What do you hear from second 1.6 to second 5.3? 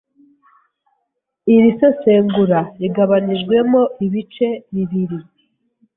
sesengura rigabanijwemo ibice bibiri.